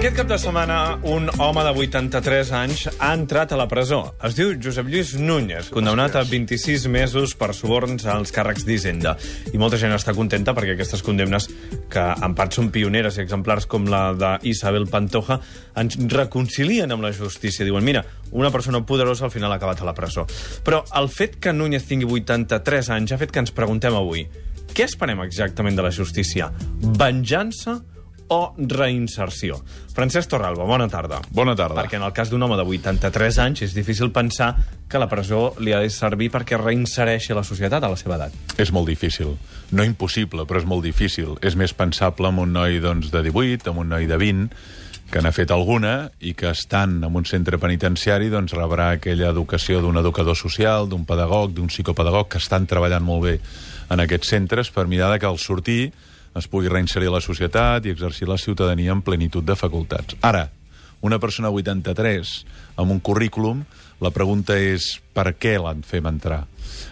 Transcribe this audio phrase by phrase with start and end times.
[0.00, 3.98] Aquest cap de setmana, un home de 83 anys ha entrat a la presó.
[4.24, 9.12] Es diu Josep Lluís Núñez, condemnat a 26 mesos per suborns als càrrecs d'Hisenda.
[9.52, 11.50] I molta gent està contenta perquè aquestes condemnes,
[11.92, 15.36] que en part són pioneres i exemplars com la d'Isabel Pantoja,
[15.84, 17.68] ens reconcilien amb la justícia.
[17.68, 20.24] Diuen, mira, una persona poderosa al final ha acabat a la presó.
[20.64, 24.24] Però el fet que Núñez tingui 83 anys ha fet que ens preguntem avui
[24.70, 26.46] què esperem exactament de la justícia?
[26.80, 27.99] Venjança o
[28.70, 29.58] reinserció.
[29.94, 31.20] Francesc Torralba, bona tarda.
[31.34, 31.82] Bona tarda.
[31.82, 34.54] Perquè en el cas d'un home de 83 anys és difícil pensar
[34.90, 38.34] que la presó li ha de servir perquè reinsereixi la societat a la seva edat.
[38.58, 39.34] És molt difícil.
[39.70, 41.36] No impossible, però és molt difícil.
[41.42, 44.48] És més pensable amb un noi doncs, de 18, amb un noi de 20,
[45.10, 49.80] que n'ha fet alguna i que estan en un centre penitenciari doncs rebrà aquella educació
[49.82, 53.34] d'un educador social, d'un pedagog, d'un psicopedagog que estan treballant molt bé
[53.90, 55.90] en aquests centres per mirar que al sortir
[56.36, 60.16] es pugui reinserir a la societat i exercir la ciutadania en plenitud de facultats.
[60.22, 60.48] Ara,
[61.00, 62.32] una persona 83
[62.76, 63.64] amb un currículum,
[64.00, 66.44] la pregunta és per què l'han fet entrar?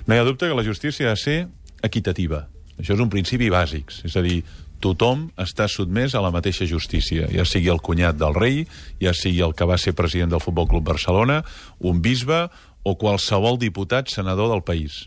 [0.07, 1.39] No hi ha dubte que la justícia ha de ser
[1.85, 2.47] equitativa.
[2.79, 3.93] Això és un principi bàsic.
[4.07, 4.43] És a dir,
[4.81, 8.65] tothom està sotmès a la mateixa justícia, ja sigui el cunyat del rei,
[9.03, 11.43] ja sigui el que va ser president del Futbol Club Barcelona,
[11.79, 12.47] un bisbe
[12.87, 15.07] o qualsevol diputat senador del país.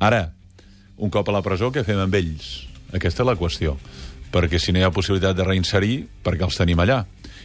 [0.00, 0.32] Ara,
[0.96, 2.71] un cop a la presó, què fem amb ells?
[2.92, 3.76] Aquesta és la qüestió.
[4.32, 7.02] Perquè si no hi ha possibilitat de reinserir, per què els tenim allà?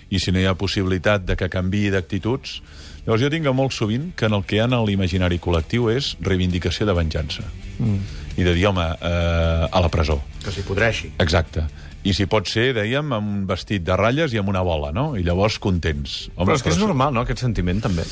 [0.10, 2.62] I si no hi ha possibilitat de que canvi d'actituds...
[3.08, 6.10] Llavors jo tinc molt sovint que en el que hi ha en l'imaginari col·lectiu és
[6.20, 7.46] reivindicació de venjança.
[7.80, 8.02] Mm.
[8.36, 10.18] I de dir, home, eh, a la presó.
[10.44, 11.14] Que s'hi podreixi.
[11.24, 11.64] Exacte.
[12.04, 15.14] I si pot ser, dèiem, amb un vestit de ratlles i amb una bola, no?
[15.16, 16.26] I llavors contents.
[16.36, 18.04] Home, però és que és normal, no?, aquest sentiment, també.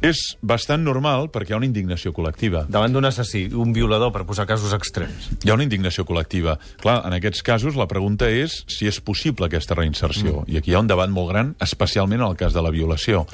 [0.00, 2.64] És bastant normal perquè hi ha una indignació col·lectiva.
[2.72, 5.28] Davant d'un assassí, un violador, per posar casos extrems.
[5.44, 6.56] Hi ha una indignació col·lectiva.
[6.80, 10.40] Clar, en aquests casos la pregunta és si és possible aquesta reinserció.
[10.40, 10.54] Mm.
[10.54, 13.26] I aquí hi ha un debat molt gran, especialment en el cas de la violació.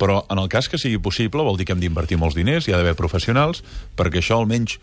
[0.00, 2.74] Però en el cas que sigui possible vol dir que hem d'invertir molts diners, hi
[2.74, 3.62] ha d'haver professionals,
[3.94, 4.80] perquè això almenys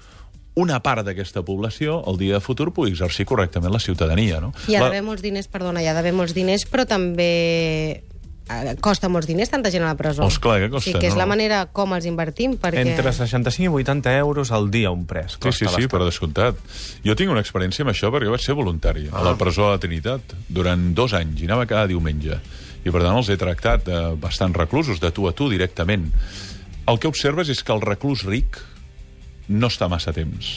[0.57, 4.39] una part d'aquesta població el dia de futur pugui exercir correctament la ciutadania.
[4.41, 4.55] No?
[4.65, 8.05] Hi ha d'haver molts diners, perdona, hi ha d'haver molts diners, però també
[8.83, 10.25] costa molts diners tanta gent a la presó.
[10.25, 11.21] Oh, clar que costa, sí, que és no?
[11.23, 12.83] la manera com els invertim, perquè...
[12.83, 15.37] Entre 65 i 80 euros al dia un pres.
[15.41, 16.59] Sí, sí, sí, per descomptat.
[17.05, 19.19] Jo tinc una experiència amb això perquè vaig ser voluntari ah.
[19.19, 22.39] a la presó de Trinitat durant dos anys i anava cada diumenge.
[22.87, 26.07] I per tant els he tractat eh, bastant reclusos, de tu a tu, directament.
[26.87, 28.61] El que observes és que el reclus ric
[29.47, 30.53] no està massa temps.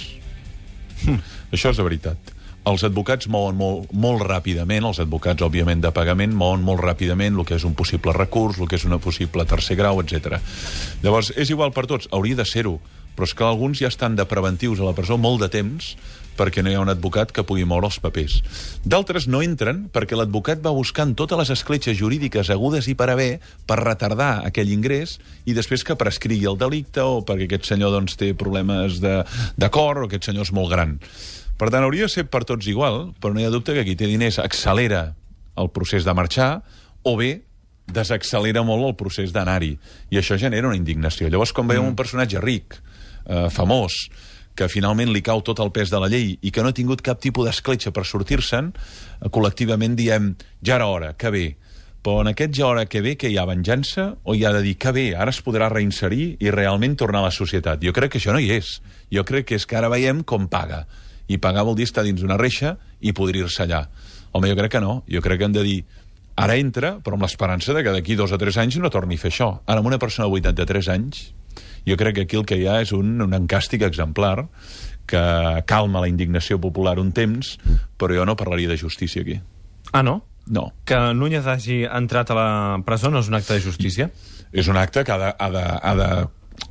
[1.07, 1.19] Hm.
[1.51, 2.39] Això és de veritat.
[2.69, 7.47] Els advocats mouen molt, molt ràpidament, els advocats, òbviament, de pagament, mouen molt ràpidament el
[7.49, 10.37] que és un possible recurs, el que és una possible tercer grau, etc.
[11.03, 12.77] Llavors, és igual per tots, hauria de ser-ho,
[13.17, 15.95] però és que alguns ja estan de preventius a la presó molt de temps
[16.41, 18.39] perquè no hi ha un advocat que pugui moure els papers.
[18.85, 23.33] D'altres no entren perquè l'advocat va buscant totes les escletxes jurídiques agudes i per haver
[23.69, 28.17] per retardar aquell ingrés i després que prescrigui el delicte o perquè aquest senyor doncs,
[28.21, 29.19] té problemes de,
[29.57, 30.97] de cor o aquest senyor és molt gran.
[31.61, 33.93] Per tant, hauria de ser per tots igual, però no hi ha dubte que qui
[34.01, 35.11] té diners accelera
[35.61, 36.63] el procés de marxar
[37.05, 37.43] o bé
[37.91, 39.75] desaccelera molt el procés d'anar-hi.
[40.09, 41.29] I això genera una indignació.
[41.29, 41.93] Llavors, quan veiem mm.
[41.93, 42.79] un personatge ric,
[43.27, 44.07] eh, famós,
[44.57, 47.03] que finalment li cau tot el pes de la llei i que no ha tingut
[47.05, 50.33] cap tipus d'escletxa per sortir-se'n, eh, col·lectivament diem,
[50.65, 51.45] ja era hora, que bé.
[52.01, 54.65] Però en aquest ja hora que ve, que hi ha venjança, o hi ha de
[54.65, 57.85] dir que bé, ara es podrà reinserir i realment tornar a la societat?
[57.85, 58.79] Jo crec que això no hi és.
[59.13, 60.87] Jo crec que és que ara veiem com paga.
[61.31, 63.85] I pagar vol dir estar dins d'una reixa i podrir-se allà.
[64.33, 65.01] Home, jo crec que no.
[65.11, 65.79] Jo crec que hem de dir
[66.41, 69.23] ara entra, però amb l'esperança de que d'aquí dos o tres anys no torni a
[69.23, 69.51] fer això.
[69.67, 71.29] Ara, amb una persona de 83 anys,
[71.87, 74.49] jo crec que aquí el que hi ha és un, un encàstic exemplar
[75.11, 75.23] que
[75.67, 77.57] calma la indignació popular un temps,
[77.99, 79.41] però jo no parlaria de justícia aquí.
[79.93, 80.21] Ah, no?
[80.47, 80.71] No.
[80.87, 82.51] Que Núñez hagi entrat a la
[82.87, 84.11] presó no és un acte de justícia?
[84.53, 86.11] És un acte que ha de, ha de, ha de,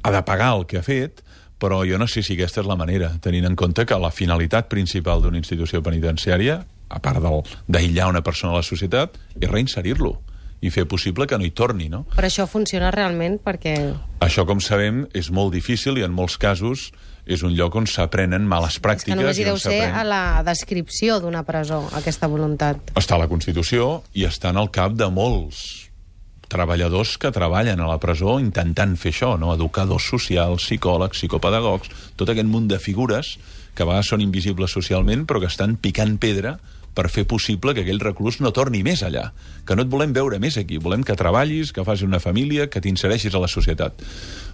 [0.03, 1.23] ha de pagar el que ha fet,
[1.59, 4.69] però jo no sé si aquesta és la manera, tenint en compte que la finalitat
[4.71, 7.21] principal d'una institució penitenciària a part
[7.67, 10.15] d'aïllar una persona a la societat, és reinserir-lo
[10.61, 12.03] i fer possible que no hi torni, no?
[12.15, 13.75] Però això funciona realment perquè...
[14.25, 16.89] Això, com sabem, és molt difícil i en molts casos
[17.29, 19.13] és un lloc on s'aprenen males pràctiques.
[19.13, 22.91] És que només hi deu ser a la descripció d'una presó, aquesta voluntat.
[22.99, 25.88] Està a la Constitució i està en el cap de molts
[26.49, 29.53] treballadors que treballen a la presó intentant fer això, no?
[29.53, 33.37] educadors socials, psicòlegs, psicopedagogs, tot aquest munt de figures
[33.75, 36.57] que a vegades són invisibles socialment però que estan picant pedra
[36.97, 39.29] per fer possible que aquell reclús no torni més allà,
[39.65, 42.81] que no et volem veure més aquí, volem que treballis, que facis una família, que
[42.83, 44.01] t'insereixis a la societat.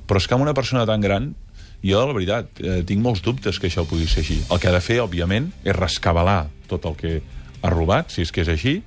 [0.05, 1.31] Però és que amb una persona tan gran,
[1.81, 4.37] jo, la veritat, eh, tinc molts dubtes que això pugui ser així.
[4.51, 7.15] El que ha de fer, òbviament, és rescabalar tot el que
[7.61, 8.81] ha robat, si és que és així,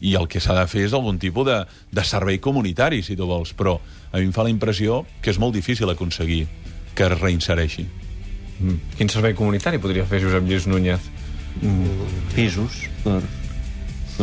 [0.00, 1.58] i el que s'ha de fer és algun tipus de,
[1.92, 3.76] de servei comunitari, si tu vols, però
[4.12, 6.46] a mi em fa la impressió que és molt difícil aconseguir
[6.94, 7.84] que es reinsereixi.
[8.60, 8.78] Mm.
[8.96, 11.00] Quin servei comunitari podria fer Josep Lluís Núñez?
[12.34, 13.22] Pisos, per,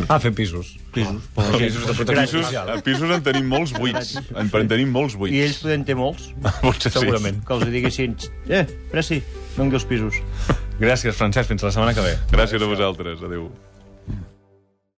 [0.07, 0.77] Ah, fer pisos.
[0.94, 1.24] pisos.
[1.33, 1.71] Per la gent.
[1.74, 2.69] Pisos de protecció social.
[2.69, 4.12] A pisos en tenim molts buits.
[4.35, 5.33] En, en tenim molts buits.
[5.33, 6.27] I ells podem ter molts.
[6.62, 7.00] Potser sí.
[7.00, 7.39] Segurament.
[7.45, 8.13] Que els diguessin,
[8.50, 9.18] eh, Pressi,
[9.57, 10.19] dongui els pisos.
[10.77, 11.50] Gràcies, Francesc.
[11.50, 12.13] Fins la setmana que ve.
[12.31, 13.23] Gràcies a vosaltres.
[13.25, 13.50] Adéu.